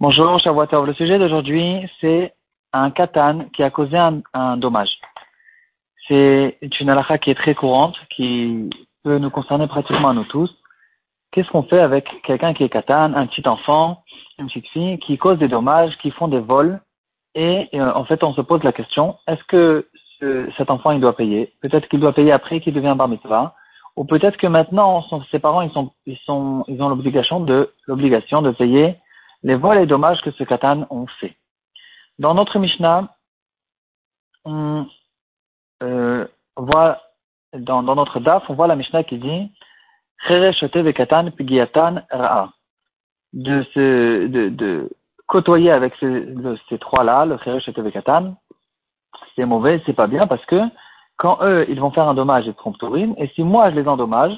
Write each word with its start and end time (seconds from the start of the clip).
Bonjour, 0.00 0.40
Shavuotov. 0.40 0.86
Le 0.86 0.94
sujet 0.94 1.20
d'aujourd'hui, 1.20 1.88
c'est 2.00 2.34
un 2.72 2.90
katan 2.90 3.44
qui 3.54 3.62
a 3.62 3.70
causé 3.70 3.96
un, 3.96 4.56
dommage. 4.56 4.98
C'est 6.08 6.58
une 6.80 6.90
halakha 6.90 7.18
qui 7.18 7.30
est 7.30 7.36
très 7.36 7.54
courante, 7.54 7.96
qui 8.10 8.68
peut 9.04 9.18
nous 9.18 9.30
concerner 9.30 9.68
pratiquement 9.68 10.08
à 10.08 10.14
nous 10.14 10.24
tous. 10.24 10.52
Qu'est-ce 11.30 11.48
qu'on 11.50 11.62
fait 11.62 11.78
avec 11.78 12.08
quelqu'un 12.24 12.54
qui 12.54 12.64
est 12.64 12.68
katan, 12.70 13.14
un 13.14 13.26
petit 13.28 13.46
enfant, 13.46 14.02
une 14.40 14.48
petite 14.48 14.66
fille, 14.70 14.98
qui 14.98 15.16
cause 15.16 15.38
des 15.38 15.46
dommages, 15.46 15.96
qui 15.98 16.10
font 16.10 16.26
des 16.26 16.40
vols? 16.40 16.80
Et 17.36 17.68
euh, 17.74 17.92
en 17.94 18.04
fait, 18.04 18.24
on 18.24 18.34
se 18.34 18.40
pose 18.40 18.64
la 18.64 18.72
question, 18.72 19.16
est-ce 19.28 19.44
que 19.44 19.86
cet 20.56 20.70
enfant, 20.70 20.90
il 20.90 21.00
doit 21.00 21.14
payer? 21.14 21.52
Peut-être 21.60 21.86
qu'il 21.86 22.00
doit 22.00 22.14
payer 22.14 22.32
après 22.32 22.58
qu'il 22.58 22.74
devient 22.74 22.96
bar 22.98 23.06
mitzvah 23.06 23.54
ou 23.98 24.04
peut-être 24.04 24.36
que 24.36 24.46
maintenant, 24.46 25.04
ses 25.32 25.40
parents, 25.40 25.60
ils, 25.60 25.72
sont, 25.72 25.90
ils, 26.06 26.18
sont, 26.18 26.64
ils 26.68 26.80
ont 26.80 26.88
l'obligation 26.88 27.40
de, 27.40 27.74
l'obligation 27.88 28.42
de 28.42 28.52
payer 28.52 28.96
les 29.42 29.56
vols 29.56 29.78
et 29.78 29.86
dommages 29.86 30.20
que 30.20 30.30
ce 30.30 30.44
katan 30.44 30.86
ont 30.90 31.08
fait. 31.20 31.36
Dans 32.20 32.32
notre 32.34 32.60
Mishnah, 32.60 33.12
on 34.44 34.86
euh, 35.82 36.28
voit, 36.56 37.02
dans, 37.52 37.82
dans, 37.82 37.96
notre 37.96 38.20
DAF, 38.20 38.44
on 38.48 38.54
voit 38.54 38.68
la 38.68 38.76
Mishnah 38.76 39.02
qui 39.02 39.18
dit. 39.18 39.50
De, 40.28 40.52
se, 43.74 44.26
de, 44.28 44.48
de 44.48 44.90
côtoyer 45.26 45.72
avec 45.72 45.94
ces, 45.98 46.78
trois-là, 46.78 47.26
le 47.26 47.36
Cheresh 47.38 47.68
katan, 47.92 48.36
c'est 49.34 49.44
mauvais, 49.44 49.82
c'est 49.86 49.92
pas 49.92 50.06
bien 50.06 50.28
parce 50.28 50.44
que 50.46 50.60
quand 51.18 51.38
eux, 51.42 51.66
ils 51.68 51.80
vont 51.80 51.90
faire 51.90 52.08
un 52.08 52.14
dommage 52.14 52.48
et 52.48 52.52
promptorim, 52.52 53.14
et 53.18 53.28
si 53.34 53.42
moi 53.42 53.70
je 53.70 53.76
les 53.76 53.88
endommage, 53.88 54.32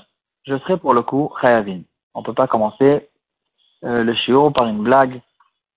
je 0.45 0.59
serai 0.59 0.79
pour 0.79 0.95
le 0.95 1.03
coup 1.03 1.31
chayavin. 1.41 1.83
On 2.15 2.21
ne 2.21 2.25
peut 2.25 2.35
pas 2.35 2.49
commencer 2.49 3.09
euh, 3.85 4.03
le 4.03 4.15
shiur 4.15 4.53
par 4.53 4.67
une 4.67 4.83
blague 4.83 5.21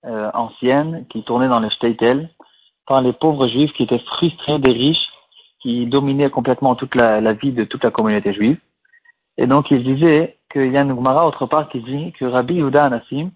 euh, 0.05 0.31
ancienne 0.33 1.05
qui 1.09 1.23
tournait 1.23 1.49
dans 1.49 1.59
le 1.59 1.69
shtetl 1.69 2.29
par 2.87 3.01
les 3.01 3.13
pauvres 3.13 3.47
juifs 3.47 3.71
qui 3.73 3.83
étaient 3.83 3.99
frustrés 3.99 4.59
des 4.59 4.71
riches 4.71 5.07
qui 5.61 5.85
dominaient 5.85 6.29
complètement 6.29 6.75
toute 6.75 6.95
la, 6.95 7.33
vie 7.33 7.51
de 7.51 7.63
toute 7.63 7.83
la 7.83 7.91
communauté 7.91 8.33
juive. 8.33 8.59
Et 9.37 9.47
donc 9.47 9.71
ils 9.71 9.83
disaient 9.83 10.37
qu'il 10.51 10.71
y 10.71 10.77
a 10.77 10.85
autre 10.85 11.45
part 11.45 11.69
qui 11.69 11.81
dit 11.81 12.11
que 12.13 12.25
Rabbi 12.25 12.55
Yehuda 12.55 12.85
Anassim, 12.85 13.31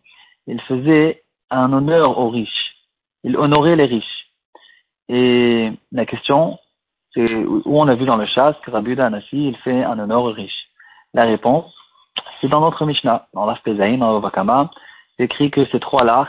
il 0.45 0.61
faisait 0.61 1.23
un 1.50 1.72
honneur 1.72 2.17
aux 2.19 2.30
riches. 2.30 2.75
Il 3.23 3.38
honorait 3.38 3.75
les 3.75 3.86
riches. 3.86 4.28
Et 5.09 5.72
la 5.94 6.06
question, 6.06 6.59
c'est 7.17 7.35
où 7.35 7.61
on 7.65 7.87
a 7.87 7.95
vu 7.95 8.05
dans 8.05 8.17
le 8.17 8.27
chasse 8.27 8.55
que 8.63 8.69
Rabbi 8.69 8.99
Anassi, 8.99 9.49
il 9.49 9.57
fait 9.57 9.83
un 9.83 9.97
honneur 9.97 10.23
aux 10.23 10.31
riches. 10.31 10.67
La 11.15 11.23
réponse, 11.23 11.73
c'est 12.39 12.47
dans 12.47 12.61
notre 12.61 12.85
Mishnah, 12.85 13.27
dans 13.33 13.47
l'Afpezaïn, 13.47 13.97
dans 13.97 14.13
l'Ovakama, 14.13 14.69
c'est 15.17 15.23
écrit 15.23 15.49
que 15.49 15.65
ces 15.65 15.79
trois-là, 15.79 16.27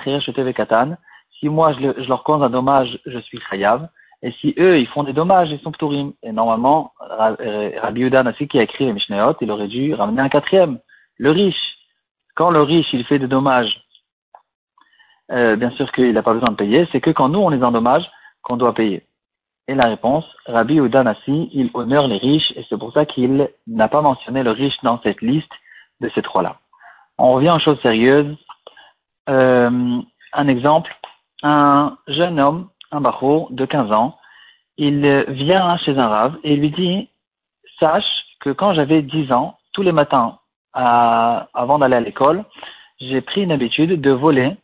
Katan, 0.55 0.97
si 1.39 1.50
moi 1.50 1.75
je, 1.75 2.09
leur 2.09 2.25
cause 2.25 2.42
un 2.42 2.48
dommage, 2.48 2.98
je 3.05 3.19
suis 3.19 3.39
Chayav, 3.50 3.89
et 4.22 4.33
si 4.41 4.55
eux, 4.59 4.78
ils 4.78 4.86
font 4.89 5.05
des 5.05 5.12
dommages, 5.12 5.50
ils 5.50 5.61
sont 5.61 5.72
Pturim. 5.72 6.12
Et 6.22 6.33
normalement, 6.33 6.92
euh, 7.11 7.70
Rabbi 7.83 8.11
Nassi 8.11 8.48
qui 8.48 8.59
a 8.59 8.62
écrit 8.62 8.86
les 8.86 8.94
Mishnayot, 8.94 9.36
il 9.42 9.50
aurait 9.50 9.69
dû 9.69 9.92
ramener 9.94 10.22
un 10.22 10.31
quatrième, 10.31 10.78
le 11.19 11.31
riche. 11.31 11.77
Quand 12.34 12.50
le 12.50 12.62
riche, 12.62 12.89
il 12.94 13.05
fait 13.05 13.19
des 13.19 13.28
dommages, 13.28 13.84
euh, 15.33 15.56
bien 15.56 15.70
sûr 15.72 15.92
qu'il 15.92 16.12
n'a 16.14 16.22
pas 16.22 16.33
besoin 16.33 16.50
de 16.50 16.56
payer, 16.56 16.89
c'est 16.91 17.00
que 17.00 17.11
quand 17.11 17.28
nous, 17.28 17.41
on 17.41 17.50
les 17.50 17.62
endommage, 17.62 18.11
qu'on 18.42 18.56
doit 18.56 18.75
payer. 18.75 19.08
Et 19.69 19.75
la 19.75 19.87
réponse, 19.87 20.25
Rabbi 20.47 20.77
Udanasi, 20.77 21.51
il 21.53 21.71
honore 21.75 22.09
les 22.09 22.17
riches 22.17 22.53
et 22.57 22.65
c'est 22.69 22.79
pour 22.79 22.93
ça 22.95 23.05
qu'il 23.05 23.51
n'a 23.67 23.89
pas 23.89 24.01
mentionné 24.01 24.43
le 24.43 24.51
riche 24.51 24.77
dans 24.83 24.99
cette 25.03 25.21
liste 25.21 25.53
de 26.01 26.11
ces 26.15 26.23
trois-là. 26.23 26.57
On 27.19 27.33
revient 27.35 27.51
aux 27.51 27.59
choses 27.59 27.81
sérieuses. 27.83 28.35
Euh, 29.29 30.01
un 30.33 30.49
exemple, 30.49 30.97
un 31.43 31.99
jeune 32.07 32.41
homme, 32.41 32.69
un 32.93 33.03
barreau 33.03 33.49
de 33.51 33.67
15 33.67 33.93
ans, 33.93 34.17
il 34.78 35.25
vient 35.28 35.77
chez 35.78 35.99
un 35.99 36.09
rave 36.09 36.39
et 36.45 36.57
lui 36.57 36.71
dit, 36.71 37.11
sache 37.78 38.25
que 38.41 38.51
quand 38.51 38.73
j'avais 38.73 39.03
10 39.03 39.33
ans, 39.33 39.59
tous 39.73 39.83
les 39.83 39.93
matins, 39.93 40.39
avant 40.73 41.78
d'aller 41.78 41.97
à 41.97 42.01
l'école, 42.01 42.45
j'ai 43.01 43.21
pris 43.21 43.43
une 43.43 43.53
habitude 43.53 44.01
de 44.01 44.11
voler 44.12 44.57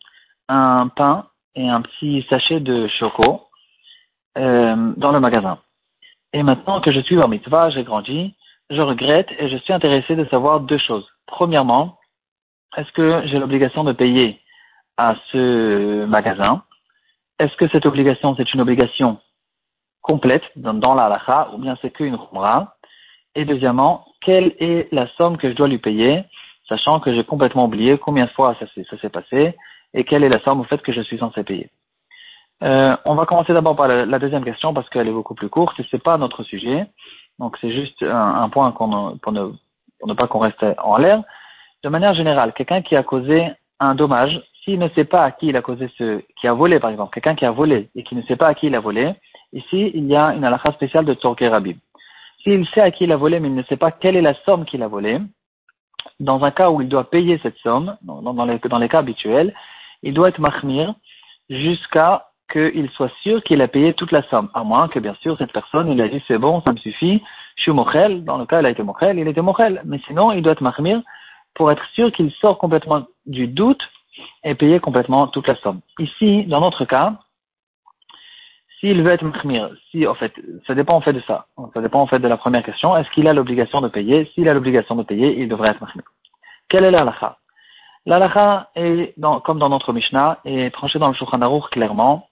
un 0.48 0.88
pain 0.88 1.26
et 1.54 1.68
un 1.68 1.82
petit 1.82 2.24
sachet 2.30 2.60
de 2.60 2.86
choco 2.88 3.43
euh, 4.38 4.92
dans 4.96 5.12
le 5.12 5.20
magasin. 5.20 5.58
Et 6.32 6.42
maintenant 6.42 6.80
que 6.80 6.90
je 6.90 7.00
suis 7.00 7.20
en 7.22 7.28
mitzvah, 7.28 7.70
j'ai 7.70 7.84
grandi, 7.84 8.34
je 8.70 8.80
regrette 8.80 9.28
et 9.38 9.48
je 9.48 9.56
suis 9.58 9.72
intéressé 9.72 10.16
de 10.16 10.24
savoir 10.26 10.60
deux 10.60 10.78
choses. 10.78 11.06
Premièrement, 11.26 11.98
est-ce 12.76 12.90
que 12.92 13.22
j'ai 13.26 13.38
l'obligation 13.38 13.84
de 13.84 13.92
payer 13.92 14.40
à 14.96 15.14
ce 15.30 16.04
magasin? 16.06 16.62
Est-ce 17.38 17.56
que 17.56 17.68
cette 17.68 17.86
obligation, 17.86 18.34
c'est 18.36 18.52
une 18.52 18.60
obligation 18.60 19.18
complète 20.02 20.44
dans, 20.56 20.94
la 20.94 21.06
halakha 21.06 21.50
ou 21.52 21.58
bien 21.58 21.76
c'est 21.80 21.90
qu'une 21.90 22.18
khumra? 22.18 22.76
Et 23.36 23.44
deuxièmement, 23.44 24.04
quelle 24.20 24.54
est 24.58 24.92
la 24.92 25.08
somme 25.16 25.36
que 25.36 25.48
je 25.48 25.54
dois 25.54 25.68
lui 25.68 25.78
payer, 25.78 26.24
sachant 26.68 27.00
que 27.00 27.14
j'ai 27.14 27.24
complètement 27.24 27.66
oublié 27.66 27.98
combien 27.98 28.26
de 28.26 28.30
fois 28.30 28.56
ça, 28.58 28.66
ça 28.90 28.98
s'est 28.98 29.08
passé 29.08 29.54
et 29.92 30.04
quelle 30.04 30.24
est 30.24 30.28
la 30.28 30.40
somme 30.40 30.60
au 30.60 30.64
fait 30.64 30.82
que 30.82 30.92
je 30.92 31.00
suis 31.02 31.18
censé 31.18 31.44
payer? 31.44 31.70
Euh, 32.62 32.96
on 33.04 33.14
va 33.14 33.26
commencer 33.26 33.52
d'abord 33.52 33.76
par 33.76 33.88
la, 33.88 34.18
deuxième 34.18 34.44
question 34.44 34.72
parce 34.72 34.88
qu'elle 34.88 35.08
est 35.08 35.12
beaucoup 35.12 35.34
plus 35.34 35.48
courte 35.48 35.78
et 35.80 35.86
c'est 35.90 36.02
pas 36.02 36.16
notre 36.18 36.42
sujet. 36.44 36.86
Donc 37.38 37.56
c'est 37.60 37.72
juste 37.72 38.02
un, 38.02 38.48
point 38.48 38.70
pour, 38.70 38.88
ne, 38.88 39.16
pour 39.18 40.08
ne 40.08 40.14
pas 40.14 40.28
qu'on 40.28 40.38
reste 40.38 40.64
en 40.78 40.96
l'air. 40.96 41.22
De 41.82 41.88
manière 41.88 42.14
générale, 42.14 42.52
quelqu'un 42.52 42.82
qui 42.82 42.96
a 42.96 43.02
causé 43.02 43.50
un 43.80 43.94
dommage, 43.94 44.40
s'il 44.64 44.78
ne 44.78 44.88
sait 44.90 45.04
pas 45.04 45.24
à 45.24 45.30
qui 45.30 45.48
il 45.48 45.56
a 45.56 45.62
causé 45.62 45.90
ce, 45.98 46.22
qui 46.40 46.46
a 46.46 46.54
volé 46.54 46.80
par 46.80 46.90
exemple, 46.90 47.12
quelqu'un 47.12 47.34
qui 47.34 47.44
a 47.44 47.50
volé 47.50 47.90
et 47.94 48.02
qui 48.02 48.14
ne 48.14 48.22
sait 48.22 48.36
pas 48.36 48.48
à 48.48 48.54
qui 48.54 48.68
il 48.68 48.74
a 48.74 48.80
volé, 48.80 49.14
ici 49.52 49.90
il 49.92 50.06
y 50.06 50.16
a 50.16 50.32
une 50.34 50.44
halakha 50.44 50.72
spéciale 50.72 51.04
de 51.04 51.14
Torquay 51.14 51.48
Rabib. 51.48 51.76
S'il 52.42 52.66
sait 52.68 52.80
à 52.80 52.90
qui 52.90 53.04
il 53.04 53.12
a 53.12 53.16
volé 53.16 53.40
mais 53.40 53.48
il 53.48 53.54
ne 53.54 53.62
sait 53.64 53.76
pas 53.76 53.90
quelle 53.90 54.16
est 54.16 54.22
la 54.22 54.34
somme 54.44 54.64
qu'il 54.64 54.82
a 54.82 54.88
volée, 54.88 55.18
dans 56.20 56.42
un 56.44 56.50
cas 56.50 56.70
où 56.70 56.80
il 56.80 56.88
doit 56.88 57.10
payer 57.10 57.38
cette 57.42 57.56
somme, 57.58 57.96
dans, 58.02 58.44
les, 58.44 58.58
dans 58.58 58.78
les 58.78 58.88
cas 58.88 59.00
habituels, 59.00 59.54
il 60.02 60.14
doit 60.14 60.28
être 60.28 60.40
mahmir 60.40 60.94
jusqu'à 61.50 62.28
qu'il 62.54 62.88
soit 62.90 63.12
sûr 63.22 63.42
qu'il 63.42 63.60
a 63.60 63.68
payé 63.68 63.94
toute 63.94 64.12
la 64.12 64.22
somme, 64.30 64.48
à 64.54 64.62
moins 64.62 64.86
que 64.88 65.00
bien 65.00 65.14
sûr 65.22 65.36
cette 65.38 65.52
personne 65.52 65.90
il 65.90 66.00
a 66.00 66.08
dit 66.08 66.22
c'est 66.28 66.38
bon, 66.38 66.62
ça 66.62 66.72
me 66.72 66.78
suffit, 66.78 67.22
je 67.56 67.62
suis 67.62 67.72
mochel, 67.72 68.24
dans 68.24 68.38
le 68.38 68.46
cas 68.46 68.60
il 68.60 68.66
a 68.66 68.70
été 68.70 68.82
mochel, 68.84 69.18
il 69.18 69.26
était 69.26 69.42
mochel, 69.42 69.82
mais 69.84 69.98
sinon 70.06 70.30
il 70.32 70.42
doit 70.42 70.52
être 70.52 70.62
mahmir 70.62 71.02
pour 71.54 71.70
être 71.72 71.84
sûr 71.94 72.12
qu'il 72.12 72.30
sort 72.32 72.58
complètement 72.58 73.02
du 73.26 73.48
doute 73.48 73.82
et 74.44 74.54
payer 74.54 74.78
complètement 74.78 75.26
toute 75.26 75.48
la 75.48 75.56
somme. 75.56 75.80
Ici, 75.98 76.44
dans 76.44 76.60
notre 76.60 76.84
cas, 76.84 77.14
s'il 78.78 79.02
veut 79.02 79.10
être 79.10 79.24
mahmir, 79.24 79.70
si 79.90 80.06
en 80.06 80.14
fait, 80.14 80.32
ça 80.66 80.74
dépend 80.74 80.94
en 80.94 81.00
fait 81.00 81.12
de 81.12 81.22
ça, 81.26 81.46
ça 81.74 81.80
dépend 81.80 82.00
en 82.00 82.06
fait 82.06 82.20
de 82.20 82.28
la 82.28 82.36
première 82.36 82.62
question, 82.62 82.96
est-ce 82.96 83.10
qu'il 83.10 83.26
a 83.26 83.32
l'obligation 83.32 83.80
de 83.80 83.88
payer? 83.88 84.30
S'il 84.34 84.48
a 84.48 84.54
l'obligation 84.54 84.94
de 84.94 85.02
payer, 85.02 85.40
il 85.40 85.48
devrait 85.48 85.70
être 85.70 85.80
mahmir. 85.80 86.04
Quelle 86.68 86.84
est 86.84 86.92
la 86.92 87.00
halakha? 87.00 87.38
La 88.06 88.68
est, 88.76 89.14
comme 89.44 89.58
dans 89.58 89.70
notre 89.70 89.92
Mishnah, 89.92 90.38
est 90.44 90.72
tranchée 90.72 90.98
dans 90.98 91.08
le 91.08 91.14
Shulchan 91.14 91.60
clairement 91.72 92.28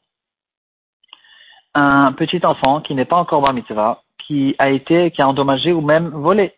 un 1.74 2.12
petit 2.12 2.44
enfant 2.44 2.80
qui 2.80 2.94
n'est 2.94 3.04
pas 3.04 3.16
encore 3.16 3.42
bar 3.42 3.52
mitzvah, 3.52 4.02
qui 4.26 4.54
a 4.58 4.70
été, 4.70 5.10
qui 5.10 5.22
a 5.22 5.28
endommagé 5.28 5.72
ou 5.72 5.80
même 5.80 6.08
volé. 6.08 6.52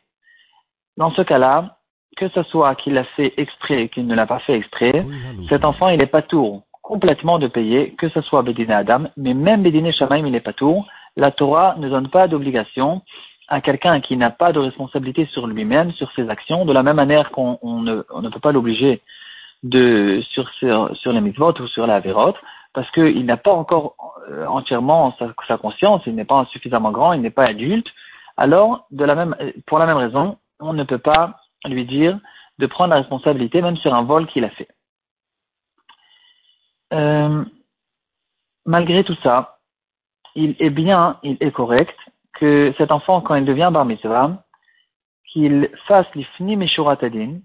Dans 0.97 1.11
ce 1.13 1.23
cas-là, 1.23 1.79
que 2.17 2.29
ce 2.29 2.43
soit 2.45 2.75
qu'il 2.77 2.95
l'a 2.95 3.05
fait 3.17 3.35
exprès 3.37 3.89
qu'il 3.89 4.07
ne 4.07 4.15
l'a 4.15 4.27
pas 4.27 4.39
fait 4.41 4.55
exprès, 4.55 5.05
cet 5.49 5.65
enfant, 5.65 5.89
il 5.89 5.99
n'est 5.99 6.07
pas 6.07 6.23
tour 6.23 6.63
complètement 6.85 7.39
de 7.39 7.49
payer, 7.49 7.95
que 7.97 8.11
ce 8.11 8.21
soit 8.21 8.43
Bédiné 8.43 8.75
Adam, 8.75 9.05
mais 9.17 9.33
même 9.35 9.63
Bédiné 9.63 9.91
Shamaim, 9.93 10.27
il 10.27 10.33
n'est 10.33 10.41
pas 10.41 10.53
tour. 10.53 10.87
La 11.17 11.31
Torah 11.31 11.77
ne 11.79 11.89
donne 11.89 12.09
pas 12.09 12.29
d'obligation 12.29 13.03
à 13.49 13.61
quelqu'un 13.61 14.01
qui 14.01 14.17
n'a 14.17 14.31
pas 14.31 14.53
de 14.53 14.59
responsabilité 14.59 15.27
sur 15.27 15.47
lui-même, 15.47 15.93
sur 15.93 16.13
ses 16.13 16.29
actions, 16.29 16.67
de 16.67 16.73
la 16.73 16.83
même 16.83 16.97
manière 16.97 17.31
qu'on 17.31 17.59
ne, 17.63 18.05
on 18.11 18.21
ne 18.21 18.29
peut 18.29 18.41
pas 18.41 18.53
l'obliger 18.53 19.01
de, 19.63 20.21
sur, 20.33 20.49
sur, 20.51 20.95
sur 20.95 21.13
les 21.13 21.23
mitzvot 21.23 21.59
ou 21.59 21.67
sur 21.67 21.87
la 21.87 22.01
vérote, 22.01 22.37
parce 22.75 22.91
qu'il 22.91 23.25
n'a 23.25 23.39
pas 23.39 23.53
encore 23.53 23.95
entièrement 24.49 25.17
sa, 25.47 25.59
conscience, 25.59 26.03
il 26.07 26.15
n'est 26.15 26.25
pas 26.25 26.45
suffisamment 26.47 26.91
grand, 26.91 27.13
il 27.13 27.21
n'est 27.21 27.31
pas 27.31 27.47
adulte, 27.47 27.89
alors 28.37 28.89
pour 29.67 29.79
la 29.79 29.87
même 29.87 29.97
raison, 29.97 30.39
on 30.61 30.73
ne 30.73 30.85
peut 30.85 30.99
pas 30.99 31.41
lui 31.67 31.85
dire 31.85 32.19
de 32.59 32.67
prendre 32.67 32.91
la 32.91 33.01
responsabilité 33.01 33.63
même 33.63 33.77
sur 33.77 33.95
un 33.95 34.03
vol 34.03 34.27
qu'il 34.27 34.45
a 34.45 34.51
fait. 34.51 34.69
Euh, 36.93 37.45
malgré 38.67 39.05
tout 39.05 39.17
ça, 39.23 39.59
il 40.35 40.57
est 40.59 40.71
bien, 40.71 41.19
il 41.23 41.37
est 41.41 41.53
correct 41.53 41.97
que 42.35 42.75
cet 42.79 42.91
enfant, 42.93 43.21
quand 43.21 43.35
il 43.35 43.45
devient 43.45 43.71
bar 43.73 43.85
mitzvah, 43.85 44.45
qu'il 45.33 45.69
fasse 45.87 46.07
l'ifni 46.15 46.57
meshuratadin, 46.57 47.41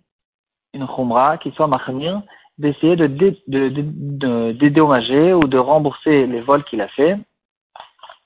une 0.74 0.88
khumra, 0.88 1.38
qu'il 1.38 1.54
soit 1.54 1.68
machmir, 1.68 2.22
d'essayer 2.60 2.96
de, 2.96 3.08
de, 3.08 4.52
dédommager 4.52 5.34
ou 5.34 5.40
de 5.40 5.58
rembourser 5.58 6.28
les 6.28 6.42
vols 6.42 6.66
qu'il 6.66 6.82
a 6.82 6.90
fait, 6.90 7.18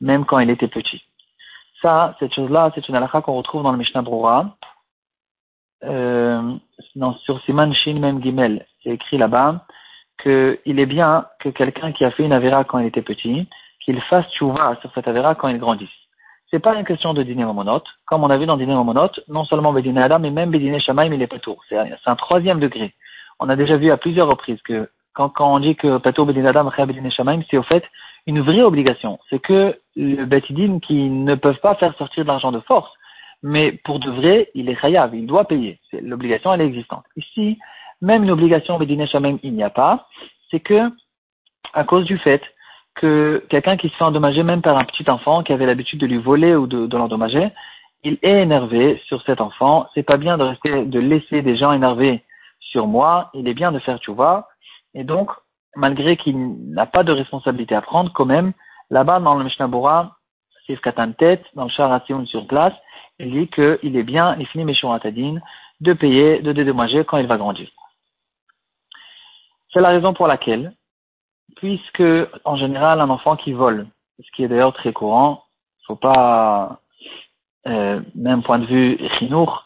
même 0.01 0.25
quand 0.25 0.39
il 0.39 0.49
était 0.49 0.67
petit. 0.67 1.01
Ça, 1.81 2.15
cette 2.19 2.33
chose-là, 2.33 2.71
c'est 2.73 2.87
une 2.89 2.95
halakha 2.95 3.21
qu'on 3.21 3.35
retrouve 3.35 3.63
dans 3.63 3.71
le 3.71 3.77
Mishnah 3.77 4.01
Brura. 4.01 4.57
euh, 5.83 6.55
sur 7.25 7.41
Siman 7.43 7.73
Shin 7.73 7.99
Mem 7.99 8.21
Gimel, 8.23 8.65
c'est 8.81 8.91
écrit 8.91 9.17
là-bas 9.17 9.65
qu'il 10.21 10.79
est 10.79 10.85
bien 10.85 11.25
que 11.39 11.49
quelqu'un 11.49 11.91
qui 11.91 12.05
a 12.05 12.11
fait 12.11 12.23
une 12.23 12.33
avéra 12.33 12.63
quand 12.63 12.79
il 12.79 12.87
était 12.87 13.01
petit, 13.01 13.47
qu'il 13.83 13.99
fasse 14.03 14.25
tchouva 14.31 14.77
sur 14.81 14.91
cette 14.93 15.07
avéra 15.07 15.35
quand 15.35 15.49
il 15.49 15.59
grandisse. 15.59 15.89
C'est 16.49 16.59
pas 16.59 16.75
une 16.75 16.85
question 16.85 17.13
de 17.13 17.23
dîner 17.23 17.45
monote. 17.45 17.85
Comme 18.05 18.23
on 18.23 18.29
a 18.29 18.37
vu 18.37 18.45
dans 18.45 18.57
dîner 18.57 18.75
monote, 18.75 19.19
non 19.27 19.43
seulement 19.43 19.73
Bédiné 19.73 20.01
Adam, 20.01 20.19
mais 20.19 20.29
même 20.29 20.51
Bédiné 20.51 20.79
Shamaim, 20.79 21.11
il 21.11 21.21
est 21.21 21.27
pas 21.27 21.39
tour. 21.39 21.63
C'est 21.67 21.77
un 21.77 22.15
troisième 22.15 22.59
degré. 22.59 22.93
On 23.39 23.49
a 23.49 23.55
déjà 23.55 23.77
vu 23.77 23.91
à 23.91 23.97
plusieurs 23.97 24.27
reprises 24.27 24.61
que 24.61 24.89
quand, 25.13 25.31
on 25.39 25.59
dit 25.59 25.75
que 25.75 25.97
Patour 25.97 26.25
Bédiné 26.25 26.47
Adam, 26.47 26.71
c'est 27.49 27.57
au 27.57 27.63
fait 27.63 27.83
une 28.25 28.41
vraie 28.41 28.61
obligation. 28.61 29.19
C'est 29.29 29.39
que 29.39 29.77
le 29.95 30.25
Betidine 30.25 30.81
qui 30.81 31.09
ne 31.09 31.35
peuvent 31.35 31.59
pas 31.59 31.75
faire 31.75 31.95
sortir 31.97 32.23
de 32.23 32.29
l'argent 32.29 32.51
de 32.51 32.59
force, 32.61 32.91
mais 33.43 33.73
pour 33.83 33.99
de 33.99 34.09
vrai, 34.09 34.49
il 34.55 34.69
est 34.69 34.79
chayav, 34.79 35.13
il 35.13 35.27
doit 35.27 35.45
payer. 35.45 35.79
L'obligation, 36.01 36.53
elle 36.53 36.61
est 36.61 36.65
existante. 36.65 37.03
Ici, 37.15 37.59
même 38.01 38.23
une 38.23 38.31
obligation 38.31 38.79
Bédiné 38.79 39.05
Shamaim, 39.05 39.37
il 39.43 39.53
n'y 39.53 39.63
a 39.63 39.69
pas. 39.69 40.07
C'est 40.49 40.61
que, 40.61 40.89
à 41.73 41.83
cause 41.83 42.05
du 42.05 42.17
fait 42.17 42.41
que 42.95 43.43
quelqu'un 43.49 43.75
qui 43.75 43.89
se 43.89 43.95
fait 43.95 44.03
endommager 44.03 44.43
même 44.43 44.61
par 44.61 44.77
un 44.77 44.85
petit 44.85 45.09
enfant 45.09 45.43
qui 45.43 45.51
avait 45.51 45.65
l'habitude 45.65 45.99
de 45.99 46.05
lui 46.05 46.17
voler 46.17 46.55
ou 46.55 46.67
de, 46.67 46.85
de 46.85 46.97
l'endommager, 46.97 47.49
il 48.03 48.17
est 48.21 48.41
énervé 48.41 49.01
sur 49.07 49.21
cet 49.23 49.41
enfant. 49.41 49.87
C'est 49.93 50.03
pas 50.03 50.17
bien 50.17 50.37
de 50.37 50.43
rester, 50.43 50.85
de 50.85 50.99
laisser 50.99 51.41
des 51.41 51.55
gens 51.55 51.71
énervés 51.71 52.23
sur 52.73 52.87
moi. 52.87 53.29
Il 53.33 53.47
est 53.47 53.53
bien 53.53 53.71
de 53.71 53.79
faire 53.79 53.99
vois. 54.07 54.49
Et 54.93 55.05
donc, 55.05 55.29
malgré 55.75 56.17
qu'il 56.17 56.37
n'a 56.73 56.85
pas 56.85 57.03
de 57.03 57.13
responsabilité 57.13 57.73
à 57.73 57.81
prendre, 57.81 58.11
quand 58.11 58.25
même, 58.25 58.51
là-bas 58.89 59.21
dans 59.21 59.35
le 59.35 59.45
Mishnah 59.45 59.67
Bora, 59.67 60.17
Sif 60.65 60.79
Tête, 61.17 61.45
dans 61.55 61.63
le 61.63 61.69
Sharatioun 61.69 62.25
sur 62.27 62.45
place, 62.47 62.73
il 63.19 63.31
dit 63.31 63.47
qu'il 63.47 63.95
est 63.95 64.03
bien, 64.03 64.35
il 64.39 64.47
finit 64.47 64.77
Atadine, 64.91 65.41
de 65.79 65.93
payer, 65.93 66.41
de 66.41 66.51
dédommager 66.51 67.05
quand 67.05 67.17
il 67.17 67.27
va 67.27 67.37
grandir. 67.37 67.69
C'est 69.71 69.81
la 69.81 69.89
raison 69.89 70.13
pour 70.13 70.27
laquelle 70.27 70.73
puisque 71.55 72.03
en 72.45 72.55
général 72.55 72.99
un 73.01 73.09
enfant 73.09 73.35
qui 73.35 73.53
vole, 73.53 73.87
ce 74.21 74.31
qui 74.31 74.43
est 74.43 74.47
d'ailleurs 74.47 74.73
très 74.73 74.93
courant, 74.93 75.43
faut 75.87 75.95
pas 75.95 76.79
euh, 77.67 78.01
même 78.15 78.43
point 78.43 78.59
de 78.59 78.65
vue 78.65 78.97
chinour, 79.17 79.65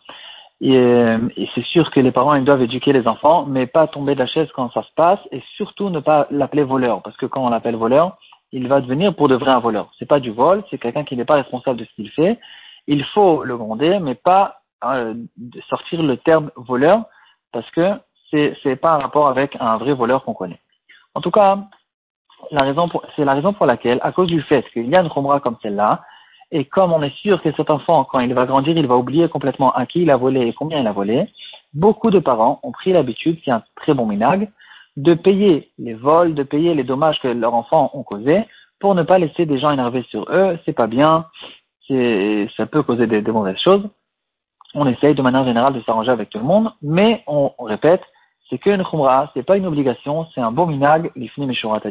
euh, 0.63 1.19
et, 1.37 1.47
c'est 1.53 1.63
sûr 1.65 1.91
que 1.91 1.99
les 1.99 2.11
parents 2.11 2.33
ils 2.35 2.43
doivent 2.43 2.61
éduquer 2.63 2.93
les 2.93 3.07
enfants, 3.07 3.45
mais 3.45 3.67
pas 3.67 3.87
tomber 3.87 4.15
de 4.15 4.19
la 4.19 4.27
chaise 4.27 4.49
quand 4.55 4.71
ça 4.71 4.83
se 4.83 4.91
passe, 4.95 5.19
et 5.31 5.41
surtout 5.55 5.89
ne 5.89 5.99
pas 5.99 6.27
l'appeler 6.31 6.63
voleur, 6.63 7.01
parce 7.01 7.15
que 7.17 7.25
quand 7.25 7.45
on 7.45 7.49
l'appelle 7.49 7.75
voleur, 7.75 8.17
il 8.51 8.67
va 8.67 8.81
devenir 8.81 9.13
pour 9.15 9.27
de 9.27 9.35
vrai 9.35 9.51
un 9.51 9.59
voleur. 9.59 9.91
C'est 9.99 10.07
pas 10.07 10.19
du 10.19 10.31
vol, 10.31 10.63
c'est 10.69 10.77
quelqu'un 10.77 11.03
qui 11.03 11.15
n'est 11.15 11.25
pas 11.25 11.35
responsable 11.35 11.79
de 11.79 11.85
ce 11.85 11.93
qu'il 11.93 12.09
fait. 12.11 12.39
Il 12.87 13.03
faut 13.05 13.43
le 13.43 13.57
gronder, 13.57 13.99
mais 13.99 14.15
pas 14.15 14.61
euh, 14.83 15.13
sortir 15.69 16.01
le 16.01 16.17
terme 16.17 16.49
voleur, 16.55 17.03
parce 17.51 17.69
que 17.71 17.93
c'est 18.31 18.57
c'est 18.63 18.75
pas 18.75 18.93
un 18.93 18.99
rapport 18.99 19.27
avec 19.27 19.57
un 19.59 19.77
vrai 19.77 19.93
voleur 19.93 20.23
qu'on 20.23 20.33
connaît. 20.33 20.61
En 21.13 21.21
tout 21.21 21.31
cas, 21.31 21.57
c'est 23.15 23.25
la 23.25 23.33
raison 23.33 23.53
pour 23.53 23.65
laquelle, 23.65 23.99
à 24.01 24.11
cause 24.11 24.27
du 24.27 24.41
fait 24.41 24.63
qu'il 24.71 24.87
y 24.87 24.95
a 24.95 25.01
une 25.01 25.09
khumra 25.09 25.39
comme 25.39 25.57
celle-là, 25.61 26.01
et 26.51 26.65
comme 26.65 26.93
on 26.93 27.01
est 27.01 27.15
sûr 27.17 27.41
que 27.41 27.51
cet 27.53 27.69
enfant, 27.69 28.05
quand 28.05 28.19
il 28.19 28.33
va 28.33 28.45
grandir, 28.45 28.77
il 28.77 28.87
va 28.87 28.95
oublier 28.95 29.27
complètement 29.27 29.73
à 29.73 29.85
qui 29.85 30.03
il 30.03 30.11
a 30.11 30.17
volé 30.17 30.47
et 30.47 30.53
combien 30.53 30.79
il 30.79 30.87
a 30.87 30.93
volé, 30.93 31.27
beaucoup 31.73 32.09
de 32.09 32.19
parents 32.19 32.59
ont 32.63 32.71
pris 32.71 32.93
l'habitude, 32.93 33.39
c'est 33.43 33.51
un 33.51 33.63
très 33.75 33.93
bon 33.93 34.05
minag, 34.05 34.49
de 34.95 35.13
payer 35.13 35.71
les 35.77 35.93
vols, 35.93 36.33
de 36.33 36.43
payer 36.43 36.73
les 36.73 36.83
dommages 36.83 37.19
que 37.19 37.27
leurs 37.27 37.53
enfants 37.53 37.91
ont 37.93 38.03
causés 38.03 38.45
pour 38.79 38.95
ne 38.95 39.03
pas 39.03 39.19
laisser 39.19 39.45
des 39.45 39.59
gens 39.59 39.71
énervés 39.71 40.05
sur 40.09 40.25
eux. 40.31 40.57
C'est 40.65 40.73
pas 40.73 40.87
bien, 40.87 41.25
ça 41.89 42.65
peut 42.65 42.83
causer 42.83 43.07
des, 43.07 43.21
mauvaises 43.21 43.59
choses. 43.59 43.87
On 44.73 44.87
essaye 44.87 45.15
de 45.15 45.21
manière 45.21 45.45
générale 45.45 45.73
de 45.73 45.81
s'arranger 45.81 46.11
avec 46.11 46.29
tout 46.29 46.39
le 46.39 46.45
monde, 46.45 46.71
mais 46.81 47.23
on, 47.27 47.51
répète, 47.59 48.01
c'est 48.49 48.57
qu'une 48.57 48.83
khumra, 48.83 49.31
c'est 49.33 49.43
pas 49.43 49.57
une 49.57 49.65
obligation, 49.65 50.27
c'est 50.33 50.41
un 50.41 50.51
bon 50.51 50.67
minag, 50.67 51.11
l'ifni 51.15 51.45
meshurat 51.45 51.81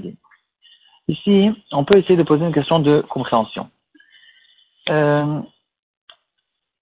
Ici, 1.08 1.50
on 1.72 1.84
peut 1.84 1.98
essayer 1.98 2.16
de 2.16 2.22
poser 2.22 2.44
une 2.44 2.54
question 2.54 2.80
de 2.80 3.04
compréhension. 3.08 3.68
Euh, 4.88 5.40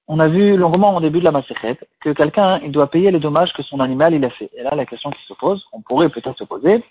on 0.06 0.20
a 0.20 0.28
vu 0.28 0.56
longuement 0.56 0.96
au 0.96 1.00
début 1.00 1.20
de 1.20 1.24
la 1.24 1.32
Masechet 1.32 1.78
que 2.00 2.10
quelqu'un 2.10 2.60
il 2.62 2.72
doit 2.72 2.90
payer 2.90 3.10
les 3.10 3.20
dommages 3.20 3.52
que 3.54 3.62
son 3.62 3.80
animal 3.80 4.14
il 4.14 4.24
a 4.24 4.30
fait. 4.30 4.50
Et 4.54 4.62
là, 4.62 4.74
la 4.74 4.84
question 4.84 5.10
qui 5.10 5.24
se 5.26 5.32
pose, 5.34 5.64
on 5.72 5.80
pourrait 5.80 6.10
peut-être 6.10 6.38
se 6.38 6.44
poser, 6.44 6.84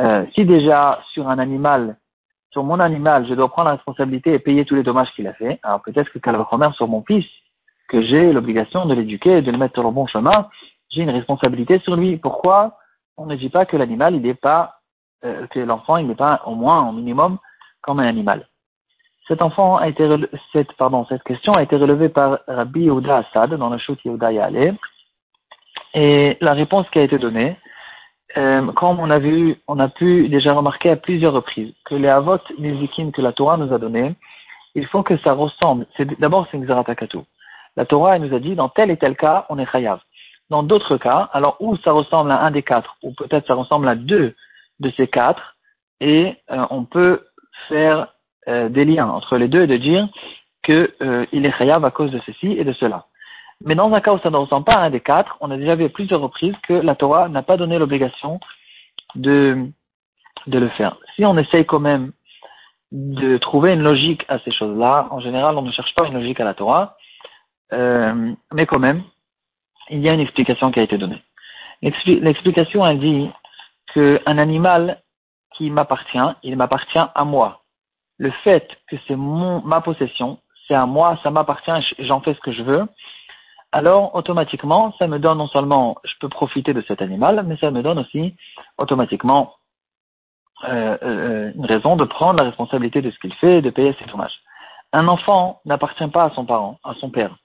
euh, 0.00 0.24
si 0.34 0.44
déjà 0.44 1.00
sur 1.12 1.28
un 1.28 1.38
animal, 1.38 1.96
sur 2.50 2.64
mon 2.64 2.80
animal, 2.80 3.26
je 3.28 3.34
dois 3.34 3.48
prendre 3.48 3.68
la 3.68 3.76
responsabilité 3.76 4.32
et 4.32 4.38
payer 4.38 4.64
tous 4.64 4.74
les 4.74 4.82
dommages 4.82 5.12
qu'il 5.14 5.28
a 5.28 5.34
fait, 5.34 5.60
alors 5.62 5.82
peut-être 5.82 6.10
que 6.10 6.18
Calvachomer 6.18 6.70
sur 6.74 6.88
mon 6.88 7.02
fils, 7.02 7.26
que 7.88 8.02
j'ai 8.02 8.32
l'obligation 8.32 8.84
de 8.86 8.94
l'éduquer, 8.94 9.40
de 9.42 9.50
le 9.50 9.58
mettre 9.58 9.74
sur 9.74 9.82
le 9.84 9.90
bon 9.90 10.06
chemin, 10.06 10.48
j'ai 10.90 11.02
une 11.02 11.10
responsabilité 11.10 11.78
sur 11.80 11.96
lui. 11.96 12.16
Pourquoi 12.16 12.78
on 13.16 13.26
ne 13.26 13.36
dit 13.36 13.48
pas 13.48 13.66
que 13.66 13.76
l'animal 13.76 14.14
il 14.14 14.22
n'est 14.22 14.34
pas 14.34 14.80
euh, 15.24 15.46
que 15.48 15.60
l'enfant 15.60 15.96
il 15.96 16.06
n'est 16.06 16.14
pas 16.14 16.42
au 16.46 16.54
moins 16.54 16.88
au 16.88 16.92
minimum 16.92 17.38
comme 17.80 18.00
un 18.00 18.06
animal? 18.06 18.46
Cette 19.28 21.22
question 21.24 21.52
a 21.52 21.62
été 21.62 21.76
relevée 21.76 22.08
par 22.08 22.38
Rabbi 22.48 22.84
Yehuda 22.84 23.18
Assad 23.18 23.54
dans 23.54 23.68
le 23.68 23.76
Shut 23.76 24.02
Yehuda 24.04 24.32
Yale. 24.32 24.74
Et 25.92 26.38
la 26.40 26.54
réponse 26.54 26.88
qui 26.90 26.98
a 26.98 27.02
été 27.02 27.18
donnée 27.18 27.56
euh, 28.36 28.72
comme 28.72 29.00
on 29.00 29.10
a 29.10 29.18
vu 29.18 29.56
on 29.68 29.78
a 29.78 29.88
pu 29.88 30.28
déjà 30.28 30.52
remarquer 30.52 30.90
à 30.90 30.96
plusieurs 30.96 31.32
reprises 31.32 31.72
que 31.86 31.94
les 31.94 32.08
avot 32.08 32.38
musikim 32.58 33.10
que 33.10 33.22
la 33.22 33.32
Torah 33.32 33.56
nous 33.56 33.72
a 33.72 33.78
donné 33.78 34.14
il 34.74 34.86
faut 34.86 35.02
que 35.02 35.16
ça 35.18 35.32
ressemble 35.32 35.86
d'abord 36.18 36.46
c'est 36.50 36.58
Xeratakatu 36.58 37.20
la 37.78 37.86
Torah 37.86 38.18
nous 38.18 38.34
a 38.34 38.38
dit 38.38 38.54
dans 38.54 38.68
tel 38.68 38.90
et 38.90 38.98
tel 38.98 39.16
cas 39.16 39.46
on 39.48 39.58
est 39.58 39.70
chayav. 39.70 40.00
Dans 40.50 40.62
d'autres 40.62 40.98
cas 40.98 41.30
alors 41.32 41.56
où 41.60 41.78
ça 41.78 41.92
ressemble 41.92 42.30
à 42.30 42.42
un 42.42 42.50
des 42.50 42.62
quatre 42.62 42.96
ou 43.02 43.12
peut-être 43.12 43.46
ça 43.46 43.54
ressemble 43.54 43.88
à 43.88 43.94
deux 43.94 44.34
de 44.80 44.90
ces 44.98 45.08
quatre 45.08 45.56
et 46.00 46.36
euh, 46.50 46.66
on 46.68 46.84
peut 46.84 47.24
faire 47.68 48.08
euh, 48.48 48.68
des 48.68 48.84
liens 48.84 49.08
entre 49.08 49.36
les 49.36 49.48
deux 49.48 49.62
et 49.62 49.66
de 49.66 49.76
dire 49.76 50.08
qu'il 50.62 50.90
euh, 51.02 51.26
est 51.32 51.58
chayav 51.58 51.84
à 51.84 51.90
cause 51.90 52.10
de 52.10 52.20
ceci 52.26 52.52
et 52.52 52.64
de 52.64 52.72
cela. 52.72 53.06
Mais 53.64 53.74
dans 53.74 53.92
un 53.92 54.00
cas 54.00 54.12
où 54.12 54.18
ça 54.20 54.30
ne 54.30 54.36
ressemble 54.36 54.64
pas 54.64 54.76
à 54.76 54.82
un 54.82 54.90
des 54.90 55.00
quatre, 55.00 55.36
on 55.40 55.50
a 55.50 55.56
déjà 55.56 55.74
vu 55.74 55.84
à 55.84 55.88
plusieurs 55.88 56.20
reprises 56.20 56.54
que 56.62 56.74
la 56.74 56.94
Torah 56.94 57.28
n'a 57.28 57.42
pas 57.42 57.56
donné 57.56 57.78
l'obligation 57.78 58.40
de, 59.14 59.66
de 60.46 60.58
le 60.58 60.68
faire. 60.70 60.96
Si 61.16 61.24
on 61.24 61.36
essaye 61.36 61.64
quand 61.64 61.80
même 61.80 62.12
de 62.92 63.36
trouver 63.36 63.74
une 63.74 63.82
logique 63.82 64.24
à 64.28 64.38
ces 64.40 64.52
choses-là, 64.52 65.08
en 65.10 65.20
général 65.20 65.56
on 65.58 65.62
ne 65.62 65.72
cherche 65.72 65.94
pas 65.94 66.06
une 66.06 66.14
logique 66.14 66.40
à 66.40 66.44
la 66.44 66.54
Torah, 66.54 66.96
euh, 67.72 68.32
mais 68.52 68.66
quand 68.66 68.78
même, 68.78 69.02
il 69.90 70.00
y 70.00 70.08
a 70.08 70.14
une 70.14 70.20
explication 70.20 70.70
qui 70.70 70.80
a 70.80 70.82
été 70.82 70.96
donnée. 70.96 71.22
L'explication 71.82 72.82
a 72.84 72.94
dit 72.94 73.30
qu'un 73.94 74.38
animal 74.38 75.02
qui 75.54 75.70
m'appartient, 75.70 76.18
il 76.42 76.56
m'appartient 76.56 76.98
à 77.14 77.24
moi. 77.24 77.62
Le 78.18 78.30
fait 78.42 78.68
que 78.88 78.96
c'est 79.06 79.16
mon, 79.16 79.62
ma 79.62 79.80
possession, 79.80 80.38
c'est 80.66 80.74
à 80.74 80.86
moi, 80.86 81.18
ça 81.22 81.30
m'appartient, 81.30 81.94
j'en 82.00 82.20
fais 82.20 82.34
ce 82.34 82.40
que 82.40 82.52
je 82.52 82.62
veux, 82.62 82.86
alors 83.70 84.14
automatiquement, 84.14 84.94
ça 84.98 85.06
me 85.06 85.18
donne 85.18 85.38
non 85.38 85.48
seulement, 85.48 85.96
je 86.04 86.14
peux 86.20 86.28
profiter 86.28 86.72
de 86.72 86.82
cet 86.88 87.02
animal, 87.02 87.44
mais 87.46 87.56
ça 87.58 87.70
me 87.70 87.82
donne 87.82 87.98
aussi 87.98 88.34
automatiquement 88.78 89.54
euh, 90.64 90.96
euh, 91.02 91.52
une 91.54 91.66
raison 91.66 91.96
de 91.96 92.04
prendre 92.04 92.42
la 92.42 92.48
responsabilité 92.48 93.02
de 93.02 93.10
ce 93.10 93.18
qu'il 93.18 93.34
fait 93.34 93.58
et 93.58 93.62
de 93.62 93.70
payer 93.70 93.94
ses 93.98 94.06
dommages. 94.06 94.40
Un 94.92 95.06
enfant 95.06 95.60
n'appartient 95.66 96.08
pas 96.08 96.24
à 96.24 96.30
son 96.30 96.46
parent, 96.46 96.78
à 96.82 96.94
son 96.94 97.10
père. 97.10 97.36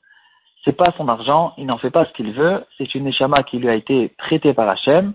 C'est 0.64 0.78
pas 0.78 0.94
son 0.98 1.10
argent, 1.10 1.54
il 1.58 1.66
n'en 1.66 1.78
fait 1.78 1.92
pas 1.92 2.06
ce 2.06 2.14
qu'il 2.14 2.32
veut, 2.32 2.66
c'est 2.78 2.96
une 2.96 3.06
échama 3.06 3.44
qui 3.44 3.58
lui 3.60 3.68
a 3.68 3.76
été 3.76 4.08
prêtée 4.18 4.54
par 4.54 4.70
Hachem, 4.70 5.14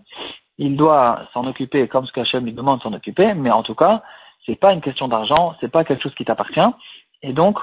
il 0.58 0.76
doit 0.76 1.22
s'en 1.32 1.46
occuper 1.46 1.88
comme 1.88 2.04
ce 2.04 2.12
qu'Hachem 2.12 2.44
lui 2.44 2.52
demande 2.52 2.78
de 2.78 2.82
s'en 2.82 2.92
occuper, 2.92 3.32
mais 3.32 3.50
en 3.50 3.62
tout 3.62 3.74
cas, 3.74 4.02
c'est 4.48 4.56
pas 4.56 4.72
une 4.72 4.80
question 4.80 5.08
d'argent, 5.08 5.54
c'est 5.60 5.70
pas 5.70 5.84
quelque 5.84 6.02
chose 6.02 6.14
qui 6.14 6.24
t'appartient, 6.24 6.60
et 7.22 7.34
donc, 7.34 7.58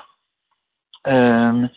euh, 1.08 1.68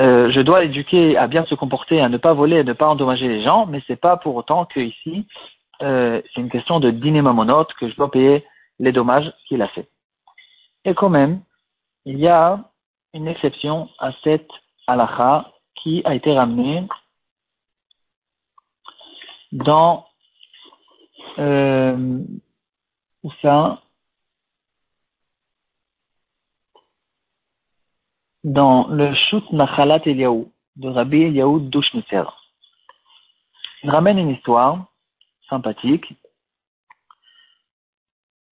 euh, 0.00 0.30
je 0.32 0.40
dois 0.40 0.62
l'éduquer 0.62 1.16
à 1.16 1.28
bien 1.28 1.44
se 1.46 1.54
comporter, 1.54 2.00
à 2.00 2.08
ne 2.08 2.16
pas 2.16 2.32
voler, 2.32 2.58
à 2.58 2.64
ne 2.64 2.72
pas 2.72 2.88
endommager 2.88 3.28
les 3.28 3.42
gens, 3.42 3.66
mais 3.66 3.82
c'est 3.86 4.00
pas 4.00 4.16
pour 4.16 4.34
autant 4.34 4.64
que 4.64 4.80
ici, 4.80 5.26
euh, 5.82 6.20
c'est 6.34 6.40
une 6.40 6.50
question 6.50 6.80
de 6.80 6.90
dîner 6.90 7.22
monote 7.22 7.72
que 7.74 7.88
je 7.88 7.94
dois 7.94 8.10
payer 8.10 8.44
les 8.80 8.92
dommages 8.92 9.32
qu'il 9.46 9.62
a 9.62 9.68
fait. 9.68 9.88
Et 10.84 10.94
quand 10.94 11.10
même, 11.10 11.42
il 12.04 12.18
y 12.18 12.28
a 12.28 12.64
une 13.14 13.28
exception 13.28 13.88
à 13.98 14.12
cette 14.24 14.50
halakha 14.86 15.52
qui 15.76 16.02
a 16.04 16.14
été 16.14 16.32
ramenée 16.32 16.86
dans 19.52 20.06
euh, 21.38 22.18
où 23.22 23.30
ça 23.42 23.82
dans 28.44 28.88
le 28.88 29.14
Shut 29.14 29.50
Nachalat 29.52 30.00
Eliaou 30.06 30.50
de 30.76 30.88
Rabbi 30.88 31.22
Eliaou 31.22 31.58
Douchmitzer. 31.60 32.24
Il 33.82 33.90
ramène 33.90 34.18
une 34.18 34.30
histoire 34.30 34.86
sympathique. 35.48 36.12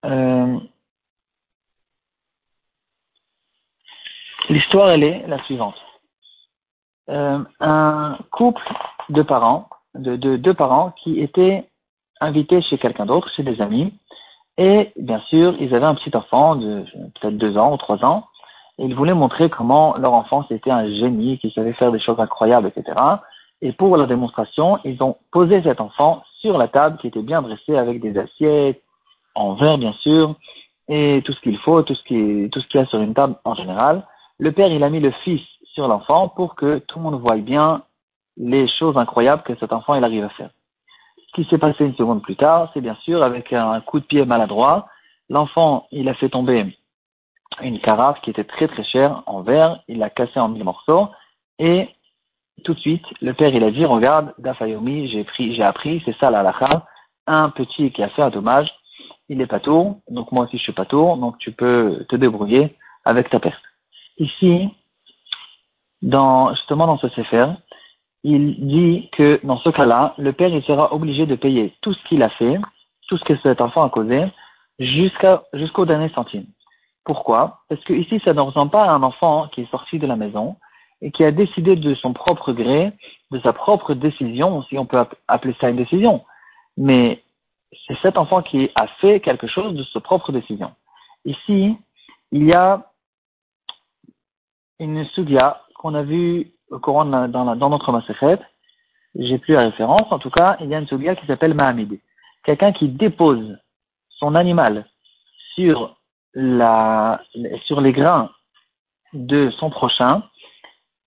Euh, 0.04 0.59
L'histoire, 4.49 4.90
elle 4.90 5.04
est 5.04 5.26
la 5.26 5.42
suivante. 5.45 5.76
euh, 7.11 7.42
un 7.61 8.18
couple 8.30 8.62
de 9.09 9.23
parents, 9.23 9.68
de, 9.95 10.16
de 10.16 10.37
deux 10.37 10.54
parents 10.54 10.92
qui 10.92 11.21
étaient 11.21 11.68
invités 12.21 12.62
chez 12.62 12.78
quelqu'un 12.78 13.07
d'autre, 13.07 13.30
chez 13.30 13.42
des 13.42 13.61
amis, 13.61 13.95
et 14.57 14.92
bien 14.97 15.21
sûr, 15.23 15.57
ils 15.61 15.75
avaient 15.75 15.87
un 15.87 15.95
petit 15.95 16.14
enfant 16.16 16.57
de 16.57 16.85
peut-être 17.21 17.38
deux 17.38 17.57
ans 17.57 17.73
ou 17.73 17.76
trois 17.76 18.04
ans, 18.04 18.27
ils 18.78 18.94
voulaient 18.94 19.14
montrer 19.14 19.50
comment 19.50 19.97
leur 19.97 20.12
enfant 20.12 20.44
c'était 20.49 20.70
un 20.70 20.88
génie, 20.88 21.38
qui 21.38 21.50
savait 21.50 21.73
faire 21.73 21.92
des 21.92 22.00
choses 22.00 22.20
incroyables, 22.20 22.68
etc. 22.68 22.97
Et 23.61 23.73
pour 23.73 23.97
la 23.97 24.06
démonstration, 24.06 24.78
ils 24.85 25.02
ont 25.02 25.16
posé 25.32 25.62
cet 25.62 25.80
enfant 25.80 26.23
sur 26.40 26.58
la 26.58 26.68
table 26.68 26.99
qui 26.99 27.08
était 27.08 27.23
bien 27.23 27.42
dressée 27.42 27.76
avec 27.76 28.00
des 28.00 28.16
assiettes, 28.16 28.80
en 29.35 29.54
verre 29.54 29.78
bien 29.78 29.92
sûr, 29.94 30.37
et 30.88 31.23
tout 31.25 31.32
ce 31.32 31.40
qu'il 31.40 31.58
faut, 31.58 31.82
tout 31.82 31.94
ce 31.94 32.02
qui, 32.04 32.49
tout 32.50 32.61
qu'il 32.61 32.80
y 32.80 32.82
a 32.82 32.87
sur 32.87 33.00
une 33.00 33.14
table 33.14 33.35
en 33.44 33.54
général. 33.54 34.06
Le 34.38 34.52
père, 34.52 34.73
il 34.73 34.85
a 34.85 34.90
mis 34.90 35.00
le 35.00 35.11
fils 35.11 35.42
sur 35.75 35.88
l'enfant 35.88 36.28
pour 36.28 36.54
que 36.54 36.78
tout 36.78 36.99
le 36.99 37.04
monde 37.04 37.20
voie 37.20 37.37
bien 37.37 37.82
les 38.37 38.68
choses 38.68 38.97
incroyables 38.97 39.42
que 39.42 39.56
cet 39.56 39.73
enfant 39.73 39.94
il 39.97 40.04
arrive 40.04 40.25
à 40.25 40.28
faire. 40.30 40.50
Ce 41.26 41.32
qui 41.35 41.49
s'est 41.50 41.58
passé 41.58 41.85
une 41.85 41.94
seconde 41.97 42.23
plus 42.23 42.37
tard, 42.37 42.70
c'est 42.73 42.80
bien 42.80 42.97
sûr 43.02 43.23
avec 43.23 43.52
un 43.52 43.80
coup 43.80 43.99
de 43.99 44.04
pied 44.04 44.25
maladroit, 44.25 44.87
l'enfant 45.28 45.87
il 45.90 46.08
a 46.08 46.14
fait 46.14 46.28
tomber 46.28 46.64
une 47.62 47.80
carafe 47.80 48.20
qui 48.22 48.30
était 48.30 48.44
très 48.44 48.68
très 48.68 48.84
chère 48.84 49.22
en 49.26 49.42
verre, 49.42 49.80
il 49.88 49.98
l'a 49.98 50.10
cassé 50.10 50.38
en 50.40 50.48
mille 50.48 50.64
morceaux. 50.64 51.08
Et 51.58 51.88
tout 52.64 52.74
de 52.74 52.78
suite 52.80 53.04
le 53.20 53.34
père 53.34 53.54
il 53.54 53.62
a 53.64 53.70
dit 53.70 53.84
regarde 53.84 54.34
Dafayomi 54.38 55.08
j'ai 55.08 55.24
pris 55.24 55.54
j'ai 55.54 55.62
appris 55.62 56.02
c'est 56.04 56.16
ça 56.18 56.30
la 56.30 56.40
halakha. 56.40 56.86
Un 57.26 57.50
petit 57.50 57.90
qui 57.92 58.02
a 58.02 58.08
fait 58.08 58.22
un 58.22 58.30
dommage. 58.30 58.70
Il 59.28 59.40
est 59.40 59.46
pas 59.46 59.60
tour 59.60 60.00
donc 60.08 60.32
moi 60.32 60.44
aussi 60.44 60.58
je 60.58 60.62
suis 60.62 60.72
pas 60.72 60.86
tour 60.86 61.16
donc 61.16 61.38
tu 61.38 61.52
peux 61.52 62.04
te 62.08 62.16
débrouiller 62.16 62.76
avec 63.04 63.30
ta 63.30 63.40
perte. 63.40 63.62
Ici 64.18 64.70
dans, 66.02 66.54
justement 66.54 66.86
dans 66.86 66.98
ce 66.98 67.08
Sefer, 67.08 67.46
il 68.24 68.66
dit 68.66 69.08
que 69.12 69.40
dans 69.44 69.58
ce 69.58 69.70
cas-là, 69.70 70.14
le 70.18 70.32
père 70.32 70.48
il 70.48 70.62
sera 70.62 70.92
obligé 70.92 71.26
de 71.26 71.34
payer 71.34 71.74
tout 71.80 71.92
ce 71.92 72.02
qu'il 72.04 72.22
a 72.22 72.28
fait, 72.30 72.58
tout 73.08 73.16
ce 73.16 73.24
que 73.24 73.36
cet 73.38 73.60
enfant 73.60 73.84
a 73.84 73.90
causé, 73.90 74.24
jusqu'à, 74.78 75.44
jusqu'au 75.52 75.86
dernier 75.86 76.08
centime. 76.10 76.46
Pourquoi? 77.08 77.60
Parce 77.70 77.82
que 77.84 77.94
ici, 77.94 78.20
ça 78.22 78.34
ne 78.34 78.40
ressemble 78.42 78.70
pas 78.70 78.84
à 78.84 78.90
un 78.90 79.02
enfant 79.02 79.48
qui 79.48 79.62
est 79.62 79.70
sorti 79.70 79.98
de 79.98 80.06
la 80.06 80.14
maison 80.14 80.56
et 81.00 81.10
qui 81.10 81.24
a 81.24 81.30
décidé 81.32 81.74
de 81.74 81.94
son 81.94 82.12
propre 82.12 82.52
gré, 82.52 82.92
de 83.30 83.40
sa 83.40 83.54
propre 83.54 83.94
décision, 83.94 84.62
si 84.64 84.76
on 84.76 84.84
peut 84.84 85.02
appeler 85.26 85.56
ça 85.58 85.70
une 85.70 85.76
décision. 85.76 86.22
Mais 86.76 87.22
c'est 87.86 87.96
cet 88.02 88.18
enfant 88.18 88.42
qui 88.42 88.70
a 88.74 88.86
fait 89.00 89.20
quelque 89.20 89.46
chose 89.46 89.74
de 89.74 89.84
sa 89.84 90.00
propre 90.00 90.32
décision. 90.32 90.72
Ici, 91.24 91.78
il 92.30 92.44
y 92.44 92.52
a 92.52 92.92
une 94.78 95.02
sugia 95.06 95.62
qu'on 95.76 95.94
a 95.94 96.02
vu 96.02 96.52
au 96.70 96.78
courant 96.78 97.06
dans, 97.06 97.26
dans 97.26 97.70
notre 97.70 97.90
j'ai 99.14 99.38
plus 99.38 99.54
la 99.54 99.62
référence, 99.62 100.12
en 100.12 100.18
tout 100.18 100.30
cas, 100.30 100.58
il 100.60 100.68
y 100.68 100.74
a 100.74 100.78
une 100.78 100.86
sugia 100.86 101.16
qui 101.16 101.24
s'appelle 101.24 101.54
Mahamid. 101.54 101.98
Quelqu'un 102.44 102.72
qui 102.72 102.88
dépose 102.88 103.58
son 104.10 104.34
animal 104.34 104.84
sur, 105.54 105.98
sur 106.35 107.80
les 107.80 107.92
grains 107.92 108.30
de 109.12 109.50
son 109.50 109.70
prochain, 109.70 110.23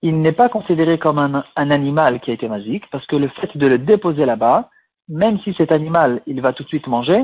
il 0.01 0.21
n'est 0.21 0.31
pas 0.31 0.49
considéré 0.49 0.97
comme 0.97 1.19
un, 1.19 1.43
animal 1.55 2.19
qui 2.21 2.31
a 2.31 2.33
été 2.33 2.47
magique, 2.47 2.89
parce 2.89 3.05
que 3.05 3.15
le 3.15 3.27
fait 3.27 3.55
de 3.55 3.67
le 3.67 3.77
déposer 3.77 4.25
là-bas, 4.25 4.69
même 5.07 5.39
si 5.41 5.53
cet 5.53 5.71
animal, 5.71 6.21
il 6.25 6.41
va 6.41 6.53
tout 6.53 6.63
de 6.63 6.67
suite 6.67 6.87
manger, 6.87 7.23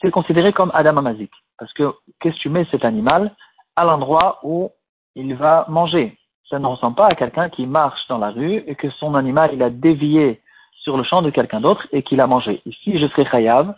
c'est 0.00 0.10
considéré 0.10 0.52
comme 0.52 0.70
Adam 0.74 1.02
Mazik. 1.02 1.32
Parce 1.58 1.72
que 1.72 1.92
qu'est-ce 2.20 2.36
que 2.36 2.42
tu 2.42 2.48
mets 2.48 2.66
cet 2.70 2.84
animal 2.84 3.34
à 3.76 3.84
l'endroit 3.84 4.38
où 4.44 4.70
il 5.14 5.34
va 5.34 5.66
manger? 5.68 6.16
Ça 6.48 6.58
ne 6.58 6.66
ressemble 6.66 6.96
pas 6.96 7.08
à 7.08 7.14
quelqu'un 7.14 7.50
qui 7.50 7.66
marche 7.66 8.06
dans 8.08 8.18
la 8.18 8.30
rue 8.30 8.62
et 8.66 8.74
que 8.74 8.88
son 8.90 9.14
animal, 9.14 9.50
il 9.52 9.62
a 9.62 9.70
dévié 9.70 10.40
sur 10.72 10.96
le 10.96 11.02
champ 11.02 11.20
de 11.20 11.30
quelqu'un 11.30 11.60
d'autre 11.60 11.86
et 11.92 12.02
qu'il 12.02 12.20
a 12.20 12.26
mangé. 12.26 12.62
Ici, 12.64 12.98
je 12.98 13.06
serai 13.08 13.26
chayav 13.26 13.74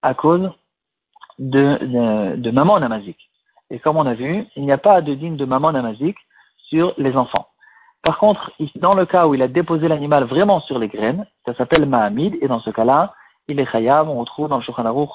à 0.00 0.14
cause 0.14 0.50
de, 1.38 1.78
de, 1.80 2.36
de 2.36 2.50
maman 2.50 2.80
namazik. 2.80 3.16
Et 3.70 3.78
comme 3.78 3.96
on 3.96 4.06
a 4.06 4.14
vu, 4.14 4.46
il 4.56 4.64
n'y 4.64 4.72
a 4.72 4.78
pas 4.78 5.00
de 5.00 5.14
digne 5.14 5.36
de 5.36 5.44
maman 5.44 5.72
namazik 5.72 6.16
sur 6.68 6.94
les 6.98 7.16
enfants. 7.16 7.48
Par 8.02 8.18
contre, 8.18 8.50
dans 8.76 8.94
le 8.94 9.06
cas 9.06 9.26
où 9.26 9.34
il 9.34 9.42
a 9.42 9.48
déposé 9.48 9.86
l'animal 9.86 10.24
vraiment 10.24 10.60
sur 10.60 10.78
les 10.78 10.88
graines, 10.88 11.24
ça 11.46 11.54
s'appelle 11.54 11.86
Mahamid, 11.86 12.36
et 12.40 12.48
dans 12.48 12.60
ce 12.60 12.70
cas-là, 12.70 13.14
il 13.48 13.60
est 13.60 13.70
chayav, 13.70 14.08
on 14.08 14.18
retrouve 14.18 14.48
dans 14.48 14.56
le 14.56 14.62
Shulchan 14.62 14.86
Aruch, 14.86 15.10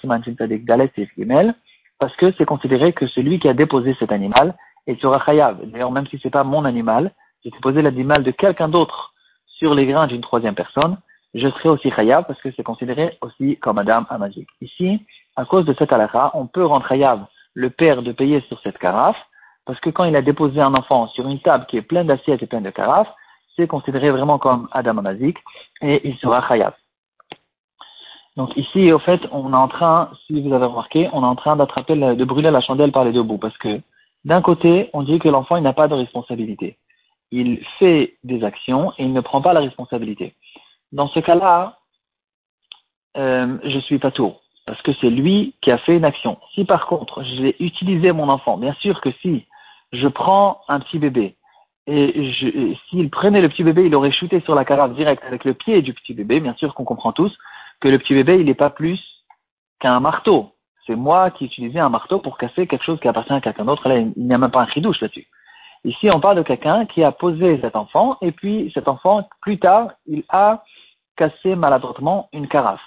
Siman 0.00 0.22
Dalet 0.26 0.92
Gimel, 1.16 1.54
parce 1.98 2.16
que 2.16 2.32
c'est 2.38 2.46
considéré 2.46 2.92
que 2.92 3.06
celui 3.06 3.38
qui 3.38 3.48
a 3.48 3.54
déposé 3.54 3.94
cet 3.98 4.12
animal, 4.12 4.54
et 4.86 4.96
sera 4.96 5.22
chayav. 5.24 5.58
D'ailleurs, 5.66 5.92
même 5.92 6.06
si 6.08 6.18
c'est 6.22 6.30
pas 6.30 6.42
mon 6.42 6.64
animal, 6.64 7.12
j'ai 7.44 7.50
déposé 7.50 7.82
l'animal 7.82 8.22
de 8.22 8.30
quelqu'un 8.30 8.68
d'autre 8.68 9.12
sur 9.46 9.74
les 9.74 9.86
grains 9.86 10.06
d'une 10.06 10.22
troisième 10.22 10.54
personne, 10.54 10.96
je 11.34 11.48
serai 11.48 11.68
aussi 11.68 11.90
chayav 11.90 12.24
parce 12.26 12.40
que 12.40 12.50
c'est 12.52 12.62
considéré 12.62 13.16
aussi 13.20 13.56
comme 13.56 13.78
Adam 13.78 14.04
Amazik. 14.10 14.48
Ici, 14.60 15.00
à 15.36 15.44
cause 15.44 15.64
de 15.64 15.74
cette 15.78 15.92
halakha, 15.92 16.30
on 16.34 16.46
peut 16.46 16.64
rendre 16.64 16.86
chayav 16.86 17.24
le 17.54 17.70
père 17.70 18.02
de 18.02 18.12
payer 18.12 18.40
sur 18.48 18.60
cette 18.60 18.78
carafe, 18.78 19.16
parce 19.64 19.80
que 19.80 19.90
quand 19.90 20.04
il 20.04 20.16
a 20.16 20.22
déposé 20.22 20.60
un 20.60 20.74
enfant 20.74 21.08
sur 21.08 21.26
une 21.28 21.40
table 21.40 21.66
qui 21.66 21.76
est 21.76 21.82
pleine 21.82 22.06
d'assiettes 22.06 22.42
et 22.42 22.46
pleine 22.46 22.62
de 22.62 22.70
carafes, 22.70 23.12
c'est 23.56 23.66
considéré 23.66 24.10
vraiment 24.10 24.38
comme 24.38 24.68
Adam 24.72 24.98
Amazik 24.98 25.38
et 25.80 26.06
il 26.08 26.16
sera 26.18 26.46
chayav. 26.48 26.74
Donc 28.36 28.56
ici, 28.56 28.90
au 28.92 28.98
fait, 28.98 29.20
on 29.30 29.52
est 29.52 29.56
en 29.56 29.68
train, 29.68 30.10
si 30.26 30.40
vous 30.40 30.54
avez 30.54 30.64
remarqué, 30.64 31.08
on 31.12 31.22
est 31.22 31.26
en 31.26 31.36
train 31.36 31.56
d'attraper, 31.56 31.94
de 31.94 32.24
brûler 32.24 32.50
la 32.50 32.62
chandelle 32.62 32.92
par 32.92 33.04
les 33.04 33.12
deux 33.12 33.22
bouts, 33.22 33.38
parce 33.38 33.56
que 33.58 33.80
d'un 34.24 34.40
côté, 34.40 34.88
on 34.92 35.02
dit 35.02 35.18
que 35.18 35.28
l'enfant 35.28 35.60
n'a 35.60 35.72
pas 35.72 35.88
de 35.88 35.94
responsabilité. 35.94 36.78
Il 37.30 37.62
fait 37.78 38.16
des 38.24 38.44
actions 38.44 38.92
et 38.98 39.04
il 39.04 39.12
ne 39.12 39.20
prend 39.20 39.42
pas 39.42 39.52
la 39.52 39.60
responsabilité. 39.60 40.34
Dans 40.92 41.08
ce 41.08 41.20
cas-là, 41.20 41.78
euh, 43.16 43.58
je 43.64 43.78
suis 43.80 43.98
pas 43.98 44.10
tour 44.10 44.42
parce 44.66 44.80
que 44.82 44.92
c'est 45.00 45.10
lui 45.10 45.54
qui 45.60 45.70
a 45.70 45.78
fait 45.78 45.96
une 45.96 46.04
action. 46.04 46.38
Si 46.54 46.64
par 46.64 46.86
contre, 46.86 47.24
je 47.24 47.42
vais 47.42 47.56
utiliser 47.58 48.12
mon 48.12 48.28
enfant, 48.28 48.56
bien 48.56 48.74
sûr 48.74 49.00
que 49.00 49.10
si 49.20 49.46
je 49.92 50.08
prends 50.08 50.60
un 50.68 50.80
petit 50.80 50.98
bébé 50.98 51.36
et 51.86 52.32
s'il 52.88 53.10
prenait 53.10 53.40
le 53.40 53.48
petit 53.48 53.64
bébé, 53.64 53.86
il 53.86 53.94
aurait 53.94 54.12
shooté 54.12 54.40
sur 54.40 54.54
la 54.54 54.64
carafe 54.64 54.94
direct 54.94 55.24
avec 55.24 55.44
le 55.44 55.54
pied 55.54 55.82
du 55.82 55.94
petit 55.94 56.14
bébé, 56.14 56.38
bien 56.38 56.54
sûr 56.54 56.74
qu'on 56.74 56.84
comprend 56.84 57.12
tous 57.12 57.36
que 57.80 57.88
le 57.88 57.98
petit 57.98 58.14
bébé, 58.14 58.38
il 58.38 58.46
n'est 58.46 58.54
pas 58.54 58.70
plus 58.70 59.02
qu'un 59.80 59.98
marteau. 59.98 60.52
C'est 60.86 60.94
moi 60.94 61.30
qui 61.30 61.46
utilisais 61.46 61.80
un 61.80 61.88
marteau 61.88 62.20
pour 62.20 62.38
casser 62.38 62.68
quelque 62.68 62.84
chose 62.84 63.00
qui 63.00 63.08
appartient 63.08 63.32
à 63.32 63.40
quelqu'un 63.40 63.64
d'autre. 63.64 63.88
Là, 63.88 63.98
il 63.98 64.12
n'y 64.16 64.34
a 64.34 64.38
même 64.38 64.50
pas 64.50 64.62
un 64.62 64.68
chidouche 64.68 65.00
là-dessus. 65.00 65.26
Ici, 65.84 66.08
on 66.14 66.20
parle 66.20 66.36
de 66.36 66.42
quelqu'un 66.42 66.86
qui 66.86 67.02
a 67.02 67.10
posé 67.10 67.60
cet 67.60 67.74
enfant, 67.74 68.16
et 68.20 68.30
puis 68.30 68.70
cet 68.72 68.86
enfant, 68.86 69.28
plus 69.40 69.58
tard, 69.58 69.88
il 70.06 70.22
a 70.28 70.62
cassé 71.16 71.54
maladroitement 71.54 72.28
une 72.32 72.48
carafe. 72.48 72.82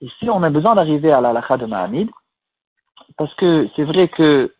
Ici, 0.00 0.28
on 0.28 0.42
a 0.42 0.50
besoin 0.50 0.74
d'arriver 0.74 1.12
à 1.12 1.20
la 1.20 1.32
lacha 1.32 1.56
de 1.56 1.66
Mahamid, 1.66 2.10
parce 3.16 3.34
que 3.34 3.68
c'est 3.74 3.84
vrai 3.84 4.08
que 4.08 4.54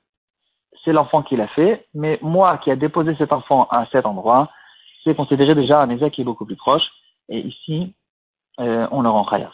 c'est 0.85 0.93
l'enfant 0.93 1.23
qui 1.23 1.37
l'a 1.37 1.49
fait, 1.49 1.87
mais 1.95 2.19
moi 2.23 2.59
qui 2.59 2.71
a 2.71 2.77
déposé 2.77 3.15
cet 3.17 3.33
enfant 3.33 3.67
à 3.71 3.87
cet 3.93 4.07
endroit, 4.07 4.51
c'est 5.03 5.15
considéré 5.15 5.55
déjà 5.55 5.81
un 5.81 5.91
Ézek 5.91 6.15
qui 6.15 6.21
est 6.23 6.25
beaucoup 6.25 6.47
plus 6.47 6.57
proche, 6.57 6.85
et 7.29 7.41
ici, 7.41 7.95
euh, 8.61 8.87
on 8.91 9.03
le 9.03 9.09
rend 9.09 9.25
khayas. 9.25 9.53